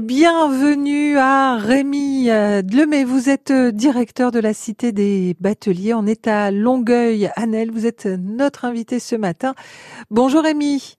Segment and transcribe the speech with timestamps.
[0.00, 3.04] Bienvenue à Rémi Dlemay.
[3.04, 5.94] Vous êtes directeur de la Cité des Bateliers.
[5.94, 7.70] On est à Longueuil, Annelle.
[7.70, 9.54] Vous êtes notre invité ce matin.
[10.10, 10.96] Bonjour Rémi.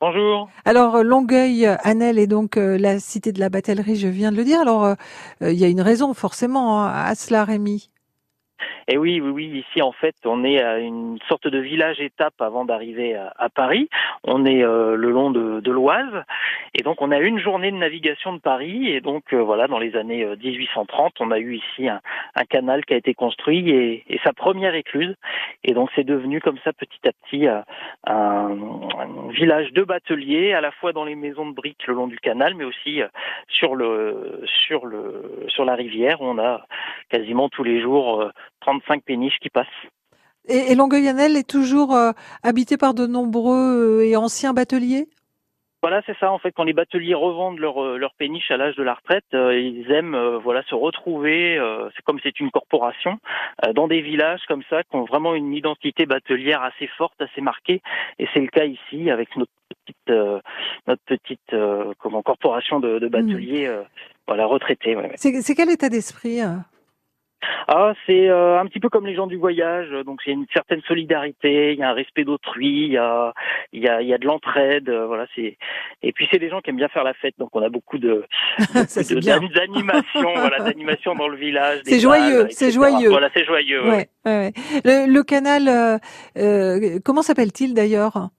[0.00, 0.50] Bonjour.
[0.64, 4.44] Alors Longueuil, Annelle est donc euh, la cité de la batellerie, je viens de le
[4.44, 4.60] dire.
[4.60, 4.94] Alors euh,
[5.42, 7.90] euh, il y a une raison forcément hein, à cela, Rémi.
[8.88, 9.64] Et oui, oui, oui.
[9.66, 13.88] Ici, en fait, on est à une sorte de village-étape avant d'arriver à, Paris.
[14.22, 16.24] On est euh, le long de, de l'Oise,
[16.78, 18.88] et donc on a une journée de navigation de Paris.
[18.88, 22.00] Et donc euh, voilà, dans les années 1830, euh, on a eu ici un,
[22.50, 25.14] canal qui a été construit et, sa première écluse.
[25.64, 27.64] Et donc c'est devenu comme ça petit à petit un,
[28.06, 32.18] un, village de bateliers, à la fois dans les maisons de briques le long du
[32.18, 33.00] canal, mais aussi
[33.48, 36.18] sur le sur le sur la rivière.
[36.20, 36.66] On a
[37.08, 39.66] quasiment tous les jours 35 péniches qui passent.
[40.48, 42.12] Et, et Longueuil-Annel est toujours euh,
[42.42, 45.08] habité par de nombreux euh, et anciens bateliers?
[45.82, 46.32] Voilà, c'est ça.
[46.32, 49.24] En fait, quand les bateliers revendent leur, euh, leur péniche à l'âge de la retraite,
[49.32, 51.60] ils aiment voilà se retrouver.
[51.94, 53.18] c'est comme c'est une corporation
[53.74, 57.82] dans des villages comme ça qui ont vraiment une identité batelière assez forte, assez marquée.
[58.18, 60.42] Et c'est le cas ici avec notre petite
[60.86, 61.54] notre petite
[61.98, 63.84] comment corporation de, de bateliers mmh.
[64.26, 64.96] voilà retraités.
[64.96, 66.40] Ouais, C'est quel état d'esprit
[67.68, 69.90] ah, c'est euh, un petit peu comme les gens du voyage.
[70.04, 72.96] Donc, il y a une certaine solidarité, il y a un respect d'autrui, il y
[72.96, 73.34] a,
[73.72, 74.88] il y a, il y a de l'entraide.
[74.88, 75.56] Euh, voilà, c'est.
[76.02, 77.34] Et puis, c'est des gens qui aiment bien faire la fête.
[77.38, 78.24] Donc, on a beaucoup de,
[78.58, 81.80] d'animation, voilà, d'animation dans le village.
[81.84, 83.10] C'est joyeux, c'est joyeux.
[83.10, 83.88] Voilà, c'est joyeux.
[83.88, 84.52] Ouais, ouais.
[84.84, 85.98] Le, le, canal, euh,
[86.36, 88.30] euh comment s'appelle-t-il d'ailleurs?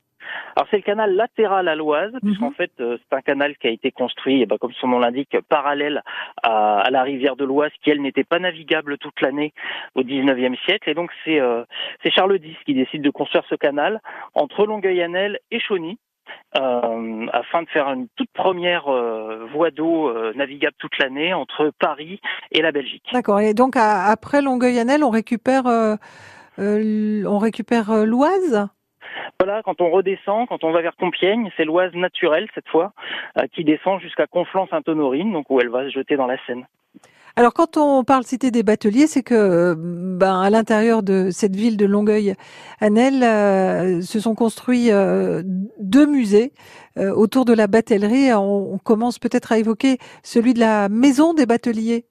[0.58, 2.20] Alors c'est le canal latéral à l'Oise, mhm.
[2.22, 4.98] puisqu'en fait euh, c'est un canal qui a été construit, eh ben, comme son nom
[4.98, 6.02] l'indique, parallèle
[6.42, 9.54] à, la rivière de l'Oise, qui elle n'était pas navigable toute l'année
[9.94, 10.90] au 19e siècle.
[10.90, 11.64] Et donc c'est euh,
[12.10, 14.02] Charles X qui décide de construire ce canal
[14.34, 16.00] entre Longueuil-Annel et Chauny.
[16.58, 18.86] Euh, afin de faire une toute première
[19.54, 22.20] voie d'eau navigable toute l'année entre Paris
[22.52, 23.06] et la Belgique.
[23.14, 23.40] D'accord.
[23.40, 25.66] Et donc après Longueuil-Annel, on récupère
[26.58, 28.68] on récupère l'Oise?
[29.40, 32.94] Voilà, quand on redescend, quand on va vers Compiègne, c'est l'Oise naturelle cette fois,
[33.38, 36.66] euh, qui descend jusqu'à Conflans-Sainte-Honorine, donc où elle va se jeter dans la Seine.
[37.36, 41.78] Alors quand on parle cité des bateliers, c'est que ben à l'intérieur de cette ville
[41.78, 45.44] de Longueuil-Annel euh, se sont construits euh,
[45.80, 46.52] deux musées
[47.00, 48.34] autour de la batellerie.
[48.34, 52.08] on commence peut-être à évoquer celui de la maison des bateliers.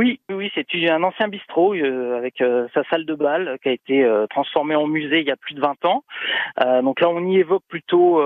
[0.00, 3.68] Oui, oui, c'est un ancien bistrot euh, avec euh, sa salle de bal euh, qui
[3.68, 6.04] a été transformée en musée il y a plus de 20 ans.
[6.82, 8.18] donc là, on y évoque plutôt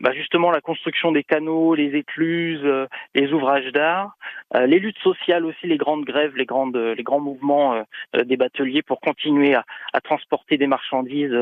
[0.00, 2.66] bah, justement la construction des canaux, les écluses,
[3.14, 4.16] les ouvrages d'art,
[4.54, 7.84] les luttes sociales aussi, les grandes grèves, les grandes, les grands mouvements
[8.14, 11.36] des bateliers pour continuer à, à, transporter des marchandises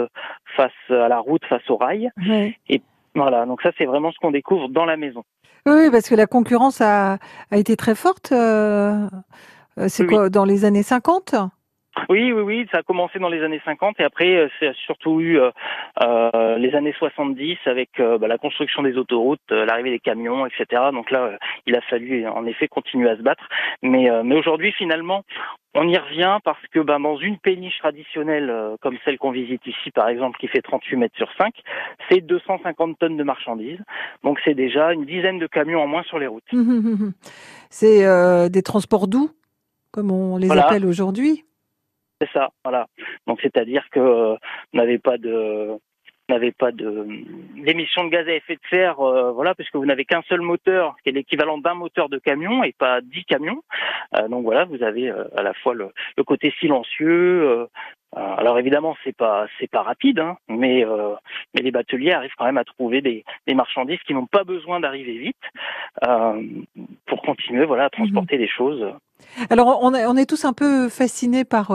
[0.56, 2.10] face à la route, face au rail.
[2.68, 2.82] Et
[3.14, 5.22] voilà, donc ça c'est vraiment ce qu'on découvre dans la maison.
[5.66, 7.18] Oui, parce que la concurrence a,
[7.50, 8.30] a été très forte.
[8.30, 9.08] Euh,
[9.88, 11.34] c'est quoi, dans les années 50
[12.09, 15.20] oui, oui, oui, ça a commencé dans les années 50 et après euh, c'est surtout
[15.20, 15.50] eu euh,
[16.03, 20.82] euh, les années 70 avec bah, la construction des autoroutes, l'arrivée des camions, etc.
[20.92, 23.48] Donc là, il a fallu en effet continuer à se battre.
[23.82, 25.25] Mais, mais aujourd'hui, finalement,
[25.75, 29.91] on y revient parce que bah, dans une péniche traditionnelle comme celle qu'on visite ici,
[29.91, 31.54] par exemple, qui fait 38 mètres sur 5,
[32.10, 33.81] c'est 250 tonnes de marchandises.
[34.22, 36.44] Donc c'est déjà une dizaine de camions en moins sur les routes.
[37.70, 39.31] c'est des transports doux?
[39.96, 41.44] Comme on les appelle aujourd'hui.
[42.20, 42.86] C'est ça, voilà.
[43.26, 44.36] Donc c'est-à-dire que euh,
[44.72, 45.78] n'avez pas de
[46.28, 47.06] n'avez pas de
[47.64, 50.96] d'émissions de gaz à effet de serre, euh, voilà, puisque vous n'avez qu'un seul moteur,
[51.02, 53.62] qui est l'équivalent d'un moteur de camion et pas dix camions.
[54.16, 57.66] Euh, donc voilà, vous avez à la fois le, le côté silencieux, euh,
[58.14, 61.14] alors évidemment, c'est pas c'est pas rapide, hein, mais euh,
[61.54, 64.80] mais les bateliers arrivent quand même à trouver des, des marchandises qui n'ont pas besoin
[64.80, 65.36] d'arriver vite
[66.06, 66.42] euh,
[67.06, 68.86] pour continuer, voilà, à transporter des choses.
[69.50, 71.74] Alors on, on est tous un peu fascinés par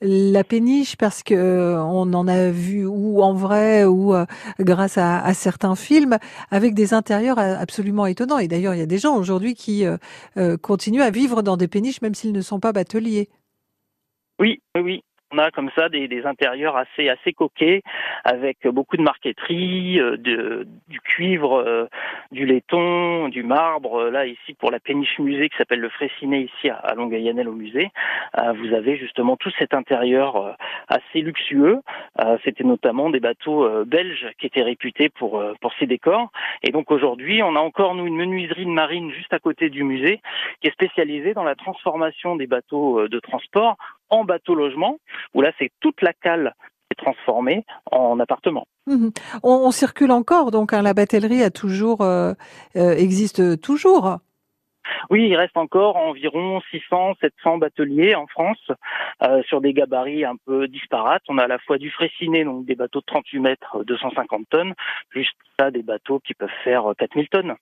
[0.00, 4.12] la péniche parce que on en a vu ou en vrai ou
[4.60, 6.18] grâce à, à, certains films
[6.50, 8.38] avec des intérieurs absolument étonnants.
[8.38, 9.84] Et d'ailleurs, il y a des gens aujourd'hui qui
[10.62, 13.28] continuent à vivre dans des péniches même s'ils ne sont pas bateliers.
[14.40, 17.82] Oui, oui, oui on a comme ça des, des, intérieurs assez assez coquets
[18.24, 21.86] avec beaucoup de marqueterie, euh, de, du cuivre, euh,
[22.32, 24.10] du laiton, du marbre.
[24.10, 27.90] Là ici pour la péniche musée qui s'appelle le Fraissinet ici à, Longueuil-Annel au musée,
[28.38, 30.56] euh, vous avez justement tout cet intérieur
[30.88, 31.80] assez luxueux.
[32.44, 36.30] C'était notamment des bateaux belges qui étaient réputés pour pour ces décors.
[36.62, 39.84] Et donc aujourd'hui, on a encore nous une menuiserie de marine juste à côté du
[39.84, 40.20] musée
[40.60, 43.76] qui est spécialisée dans la transformation des bateaux de transport
[44.10, 44.98] en bateau logement,
[45.34, 46.54] où là c'est toute la cale
[46.90, 48.66] est transformée en appartement.
[48.86, 49.12] Mhm.
[49.42, 52.32] On, circule encore, donc hein, la batellerie a toujours euh,
[52.76, 54.18] euh, existe toujours.
[55.08, 58.70] Oui, il reste encore environ 600, 700 bateliers en France
[59.22, 61.22] euh, sur des gabarits un peu disparates.
[61.28, 64.74] On a à la fois du fréciné, donc des bateaux de 38 mètres, 250 tonnes,
[65.10, 65.28] plus
[65.58, 67.54] ça des bateaux qui peuvent faire 4000 tonnes.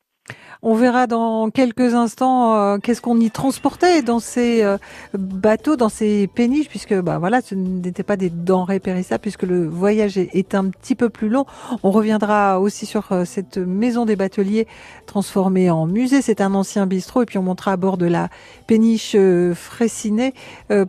[0.61, 4.77] On verra dans quelques instants euh, qu'est-ce qu'on y transportait dans ces euh,
[5.15, 9.69] bateaux, dans ces péniches, puisque bah voilà, ce n'était pas des denrées périssables, puisque le
[9.69, 11.47] voyage est, un petit peu plus long.
[11.85, 14.67] On reviendra aussi sur euh, cette maison des bateliers
[15.07, 16.23] transformée en musée.
[16.23, 18.29] C'est un ancien bistrot, et puis on montera à bord de la
[18.67, 19.17] péniche
[19.55, 20.35] Fraissinet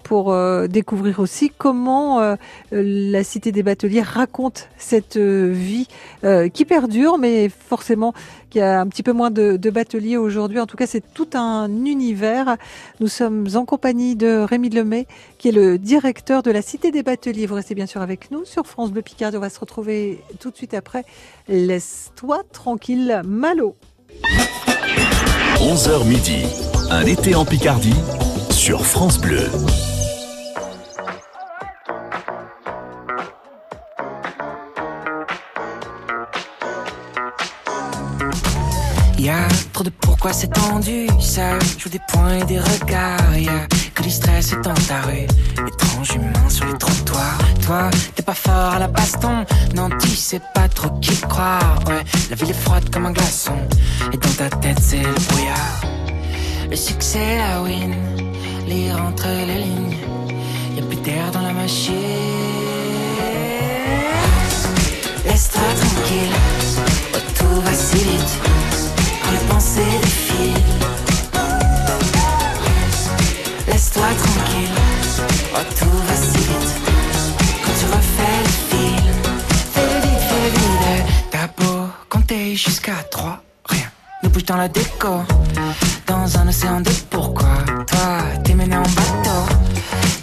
[0.03, 0.35] pour
[0.68, 2.35] découvrir aussi comment
[2.71, 5.88] la cité des bateliers raconte cette vie
[6.53, 8.13] qui perdure, mais forcément
[8.49, 10.59] qui a un petit peu moins de, de bateliers aujourd'hui.
[10.59, 12.57] En tout cas, c'est tout un univers.
[12.99, 15.07] Nous sommes en compagnie de Rémi Lemay,
[15.37, 17.45] qui est le directeur de la Cité des Bateliers.
[17.45, 19.37] Vous restez bien sûr avec nous sur France Bleu Picardie.
[19.37, 21.05] On va se retrouver tout de suite après.
[21.47, 23.75] Laisse-toi tranquille, Malo.
[25.57, 26.45] 11h midi,
[26.89, 27.95] un été en Picardie
[28.49, 29.49] sur France Bleu.
[39.79, 43.37] Trop de pourquoi c'est tendu, ça joue des points et des regards.
[43.37, 43.65] Y a
[43.95, 45.25] que du stress dans ta rue,
[45.67, 47.37] étrange humain sur les trottoirs.
[47.65, 49.45] Toi, t'es pas fort à la baston,
[49.75, 51.79] non tu sais pas trop qui croire.
[51.87, 53.57] Ouais, la ville est froide comme un glaçon,
[54.11, 55.81] et dans ta tête c'est le brouillard.
[56.69, 57.95] Le succès, la win,
[58.67, 59.97] lire entre les lignes,
[60.75, 61.93] y a plus d'air dans la machine.
[65.25, 66.35] Laisse-toi tranquille,
[67.37, 68.58] tout va si vite
[86.06, 87.47] Dans un océan de pourquoi,
[87.88, 89.56] toi t'es mené en bateau.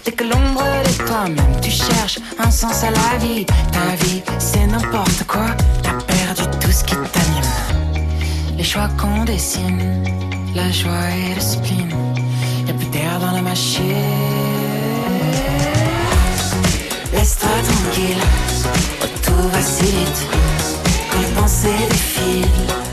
[0.05, 3.47] Dès que l'ombre de toi-même, tu cherches un sens à la vie.
[3.47, 5.47] Ta vie, c'est n'importe quoi,
[5.83, 7.87] t'as perdu tout ce qui t'anime
[8.59, 10.05] les choix qu'on dessine,
[10.55, 11.91] la joie et le spleen.
[12.67, 13.85] Y'a plus d'air dans la machine.
[17.15, 18.23] Laisse-toi tranquille,
[19.23, 20.27] tout va si vite.
[21.11, 22.86] Quand les pensées défilent.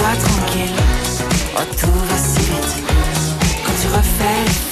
[0.00, 0.76] Laisse-toi tranquille,
[1.56, 2.84] oh, tout va si vite.
[3.64, 4.69] Quand tu refais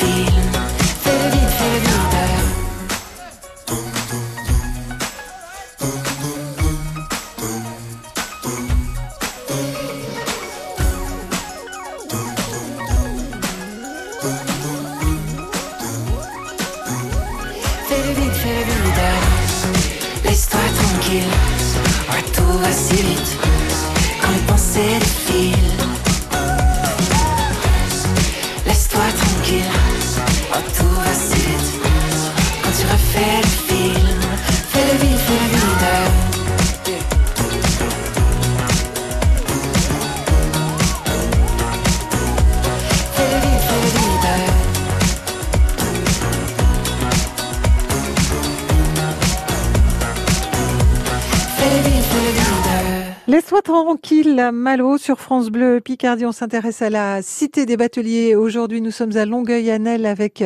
[53.68, 56.24] tranquille, Malo sur France Bleu Picardie.
[56.24, 58.34] On s'intéresse à la Cité des Bateliers.
[58.34, 60.42] Aujourd'hui, nous sommes à Longueuil-Annel avec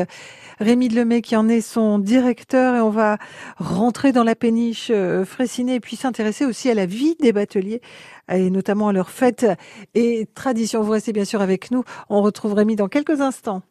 [0.58, 3.18] Rémi Lemay qui en est son directeur et on va
[3.58, 7.80] rentrer dans la péniche euh, Fraissinet et puis s'intéresser aussi à la vie des bateliers
[8.28, 9.46] et notamment à leurs fêtes
[9.94, 10.82] et traditions.
[10.82, 11.84] Vous restez bien sûr avec nous.
[12.08, 13.62] On retrouve Rémi dans quelques instants.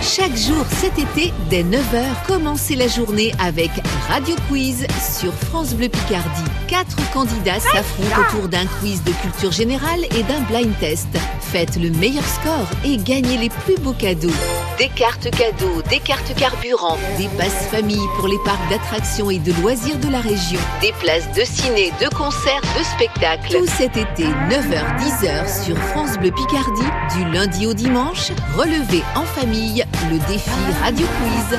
[0.00, 3.70] Chaque jour cet été, dès 9h, commencez la journée avec
[4.08, 4.86] Radio Quiz
[5.20, 6.50] sur France Bleu Picardie.
[6.68, 11.08] Quatre candidats s'affrontent autour d'un quiz de culture générale et d'un blind test.
[11.40, 14.30] Faites le meilleur score et gagnez les plus beaux cadeaux.
[14.78, 19.52] Des cartes cadeaux, des cartes carburant, des passes famille pour les parcs d'attractions et de
[19.60, 23.58] loisirs de la région, des places de ciné, de concerts, de spectacles.
[23.58, 29.84] Tout cet été, 9h-10h sur France Bleu Picardie, du lundi au dimanche, relevez en famille
[30.10, 30.50] le défi
[30.82, 31.58] Radio Quiz.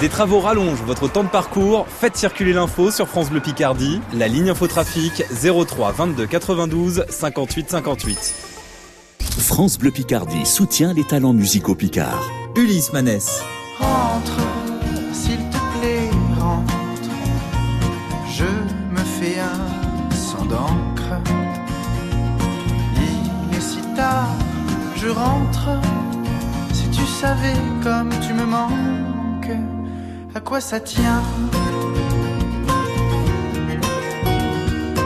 [0.00, 1.86] Des travaux rallongent votre temps de parcours.
[1.88, 4.00] Faites circuler l'info sur France Bleu Picardie.
[4.12, 8.34] La ligne infotrafic 03 22 92 58 58.
[9.38, 12.28] France Bleu Picardie soutient les talents musicaux picards.
[12.56, 13.42] Ulysse Manès.
[25.12, 25.68] Je rentre
[26.90, 29.56] tu savais comme tu me manques,
[30.34, 31.22] à quoi ça tient?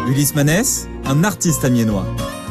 [0.09, 2.07] Ulysse Manès un artiste amiénois.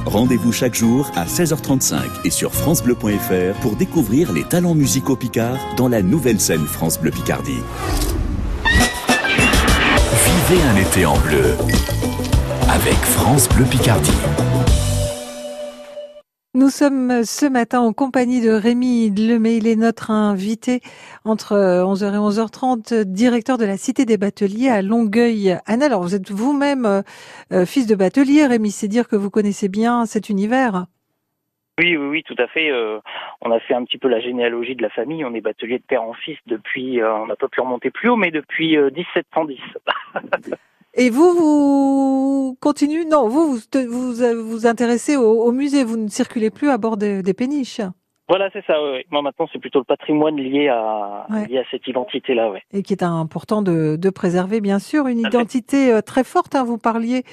[0.06, 5.90] Rendez-vous chaque jour à 16h35 et sur francebleu.fr pour découvrir les talents musicaux picards dans
[5.90, 7.62] la nouvelle scène France Bleu Picardie.
[10.50, 11.56] Vivez un été en bleu
[12.70, 14.12] avec France Bleu Picardie.
[16.56, 19.58] Nous sommes ce matin en compagnie de Rémi Lemay.
[19.58, 20.80] Il est notre invité
[21.26, 25.58] entre 11h et 11h30, directeur de la Cité des Bateliers à Longueuil.
[25.66, 27.04] Anna, alors vous êtes vous-même
[27.52, 28.72] euh, fils de batelier, Rémi.
[28.72, 30.86] C'est dire que vous connaissez bien cet univers.
[31.78, 32.72] Oui, oui, oui, tout à fait.
[32.72, 33.00] Euh,
[33.42, 35.26] on a fait un petit peu la généalogie de la famille.
[35.26, 38.08] On est batelier de père en fils depuis, euh, on n'a pas pu remonter plus
[38.08, 39.60] haut, mais depuis 1710.
[40.98, 43.04] Et vous, vous continuez?
[43.04, 43.60] Non, vous vous
[43.90, 45.84] vous, vous intéressez au, au, musée.
[45.84, 47.82] Vous ne circulez plus à bord des, des péniches.
[48.28, 48.82] Voilà, c'est ça.
[48.82, 49.06] Ouais.
[49.12, 51.48] Moi, maintenant, c'est plutôt le patrimoine lié à ouais.
[51.48, 52.64] lié à cette identité-là, ouais.
[52.72, 56.56] Et qui est important de, de préserver, bien sûr, une identité euh, très forte.
[56.56, 56.64] Hein.
[56.64, 57.24] Vous parliez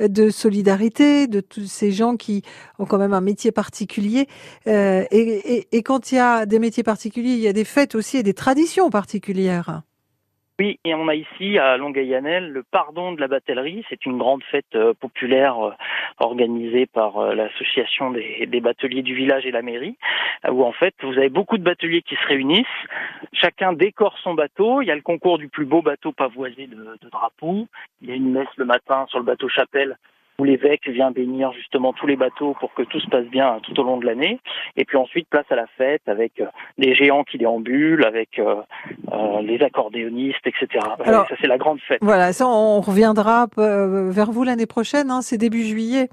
[0.00, 2.42] de solidarité, de tous ces gens qui
[2.78, 4.26] ont quand même un métier particulier.
[4.66, 7.64] Euh, et, et, et quand il y a des métiers particuliers, il y a des
[7.64, 9.82] fêtes aussi et des traditions particulières.
[10.60, 13.84] Oui, et on a ici à Longueuil-Annel le pardon de la batellerie.
[13.88, 15.72] C'est une grande fête euh, populaire euh,
[16.18, 19.96] organisée par euh, l'association des, des, bateliers du village et la mairie,
[20.48, 22.66] où en fait vous avez beaucoup de bateliers qui se réunissent.
[23.32, 24.80] Chacun décore son bateau.
[24.80, 27.66] Il y a le concours du plus beau bateau pavoisé de, de drapeaux.
[28.00, 29.96] Il y a une messe le matin sur le bateau Chapelle
[30.38, 33.78] où l'évêque vient bénir justement tous les bateaux pour que tout se passe bien tout
[33.78, 34.40] au long de l'année.
[34.76, 36.46] Et puis ensuite, place à la fête avec euh,
[36.78, 38.56] des géants qui déambulent, avec euh,
[39.12, 40.84] euh, les accordéonistes, etc.
[41.04, 41.98] Alors, ça, c'est la grande fête.
[42.02, 46.08] Voilà, ça, on reviendra euh, vers vous l'année prochaine, hein, c'est début juillet.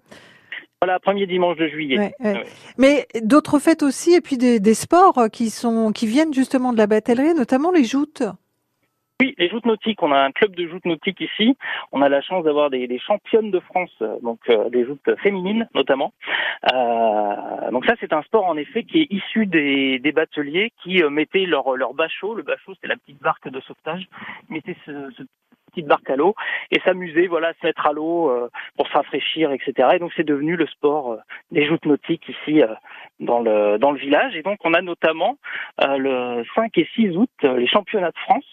[0.82, 1.98] Voilà, premier dimanche de juillet.
[1.98, 2.34] Ouais, ouais.
[2.34, 2.46] Ouais.
[2.78, 6.78] Mais d'autres fêtes aussi, et puis des, des, sports qui sont qui viennent justement de
[6.78, 8.24] la batellerie, notamment les joutes.
[9.22, 10.02] Oui, les joutes nautiques.
[10.02, 11.56] On a un club de joutes nautiques ici.
[11.92, 13.92] On a la chance d'avoir des, des, championnes de France,
[14.24, 16.12] donc euh, des joutes féminines notamment.
[16.74, 21.04] Euh, donc ça, c'est un sport en effet qui est issu des, des bateliers qui
[21.04, 22.34] euh, mettaient leur, leur bachot.
[22.34, 24.08] Le bachot, c'est la petite barque de sauvetage.
[24.50, 25.22] Ils mettaient ce, ce
[25.72, 26.36] petite barque à l'eau
[26.72, 29.90] et s'amuser, voilà, se mettre à l'eau euh, pour se rafraîchir, etc.
[29.94, 31.18] Et donc c'est devenu le sport euh,
[31.52, 32.68] des joutes nautiques ici euh,
[33.20, 34.36] dans le dans le village.
[34.36, 35.38] Et donc on a notamment
[35.80, 38.46] le 5 et 6 août les championnats de France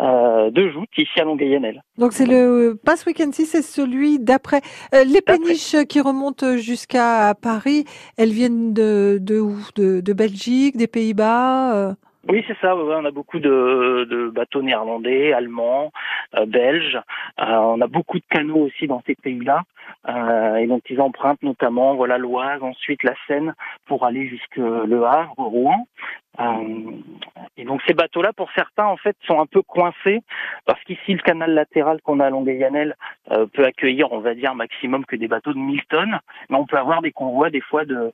[0.00, 1.82] euh, de joutes ici à Longueuil-Annel.
[1.98, 4.60] Donc c'est le pas ce week-end ci, c'est celui d'après.
[4.94, 7.84] Euh, les péniches qui remontent jusqu'à Paris,
[8.18, 9.56] elles viennent de de où?
[9.74, 11.74] De, de, Belgique, des Pays-Bas.
[11.74, 11.92] Euh...
[12.28, 12.76] Oui, c'est ça.
[12.76, 15.92] Ouais, on a beaucoup de, de bateaux néerlandais, allemands,
[16.36, 16.98] euh, belges.
[17.40, 19.62] Euh, on a beaucoup de canaux aussi dans ces pays-là.
[20.08, 23.54] Euh, et donc ils empruntent notamment voilà l'Oise, ensuite la Seine
[23.86, 25.86] pour aller jusque Le Havre, Rouen.
[26.38, 26.90] Euh,
[27.56, 30.22] et donc ces bateaux-là, pour certains, en fait, sont un peu coincés
[30.66, 32.94] parce qu'ici le canal latéral qu'on a à Longueuil-Annel
[33.32, 36.18] euh, peut accueillir, on va dire, maximum que des bateaux de 1000 tonnes,
[36.50, 38.12] mais on peut avoir des convois des fois de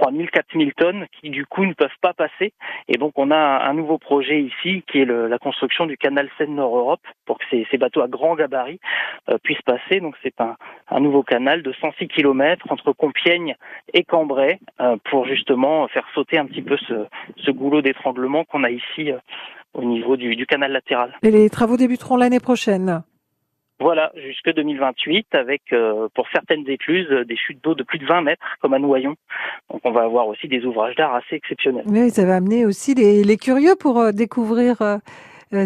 [0.00, 2.52] 3000, 4000 tonnes qui du coup ne peuvent pas passer.
[2.88, 3.36] Et donc on a
[3.68, 7.66] un nouveau projet ici qui est le, la construction du canal Seine-Nord-Europe pour que ces,
[7.70, 8.80] ces, bateaux à grand gabarit
[9.28, 10.00] euh, puissent passer.
[10.00, 10.56] Donc c'est un,
[10.90, 13.56] un, nouveau canal de 106 km entre Compiègne
[13.92, 18.64] et Cambrai euh, pour justement faire sauter un petit peu ce, ce goulot d'étranglement qu'on
[18.64, 19.18] a ici euh,
[19.74, 21.14] au niveau du, du canal latéral.
[21.22, 23.02] Et les travaux débuteront l'année prochaine
[23.80, 28.22] voilà, jusque 2028, avec euh, pour certaines écluses des chutes d'eau de plus de 20
[28.22, 29.14] mètres, comme à Noyon.
[29.70, 31.84] Donc on va avoir aussi des ouvrages d'art assez exceptionnels.
[31.86, 34.98] Oui, ça va amener aussi les, curieux pour euh, découvrir euh,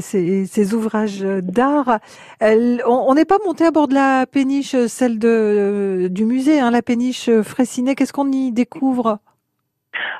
[0.00, 2.00] ces, ouvrages d'art.
[2.40, 7.30] On n'est pas monté à bord de la péniche, celle du musée, hein, la péniche
[7.42, 7.94] Fraissinet.
[7.94, 9.20] Qu'est-ce qu'on y découvre?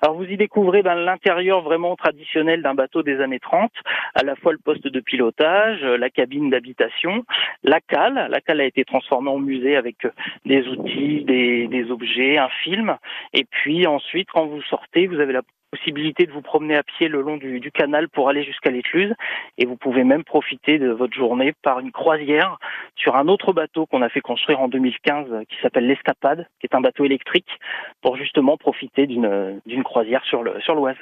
[0.03, 3.71] Alors vous y découvrez ben, l'intérieur vraiment traditionnel d'un bateau des années 30,
[4.15, 7.25] à la fois le poste de pilotage, la cabine d'habitation,
[7.63, 8.29] la cale.
[8.31, 10.07] La cale a été transformée en musée avec
[10.45, 12.97] des outils, des, des objets, un film.
[13.33, 17.09] Et puis ensuite, quand vous sortez, vous avez la possibilité de vous promener à pied
[17.09, 19.15] le long du, canal pour aller jusqu'à l'écluse
[19.57, 22.59] et vous pouvez même profiter de votre journée par une croisière
[22.97, 26.77] sur un autre bateau qu'on a fait construire en 2015 qui s'appelle l'Escapade, qui est
[26.77, 27.49] un bateau électrique
[28.03, 30.97] pour justement profiter d'une d'une croisière sur le sur l'Oise.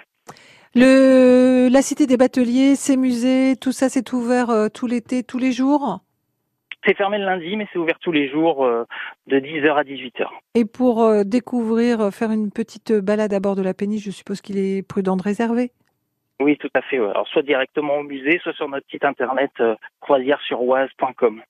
[0.76, 5.38] Le la cité des bateliers, ces musées, tout ça c'est ouvert euh, tout l'été, tous
[5.38, 5.98] les jours?
[6.84, 8.84] C'est fermé le lundi, mais c'est ouvert tous les jours euh,
[9.26, 10.26] de 10h à 18h.
[10.54, 14.10] Et pour euh, découvrir, euh, faire une petite balade à bord de la péniche, je
[14.10, 15.72] suppose qu'il est prudent de réserver
[16.40, 16.96] oui, tout à fait.
[16.96, 21.42] Alors, soit directement au musée, soit sur notre site internet euh, croisièresuroise.com.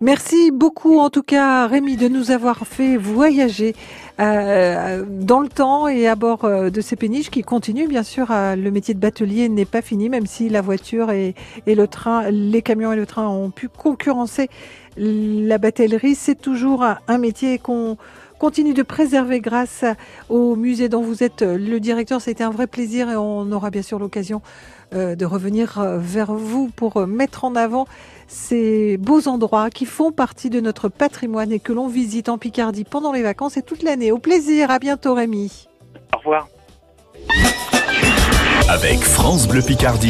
[0.00, 3.74] Merci beaucoup, en tout cas, Rémi, de nous avoir fait voyager
[4.20, 7.88] euh, dans le temps et à bord euh, de ces péniches qui continuent.
[7.88, 11.34] Bien sûr, euh, le métier de batelier n'est pas fini, même si la voiture et,
[11.66, 14.48] le train, les camions et le train ont pu concurrencer
[14.98, 17.98] la batellerie, c'est toujours un métier qu'on
[18.38, 19.84] continue de préserver grâce
[20.28, 22.20] au musée dont vous êtes le directeur.
[22.20, 24.42] C'était un vrai plaisir et on aura bien sûr l'occasion
[24.94, 27.86] euh, de revenir euh, vers vous pour euh, mettre en avant
[28.28, 32.84] ces beaux endroits qui font partie de notre patrimoine et que l'on visite en Picardie
[32.84, 34.12] pendant les vacances et toute l'année.
[34.12, 35.66] Au plaisir, à bientôt Rémi.
[36.14, 36.46] Au revoir.
[38.68, 40.04] Avec France Bleu Picardie.